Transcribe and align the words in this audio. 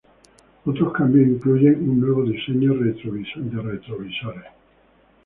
Otros 0.65 0.91
cambios 0.93 1.27
incluyen 1.29 1.87
un 1.87 1.99
nuevo 1.99 2.23
diseño 2.23 2.73
retrovisores. 2.73 4.45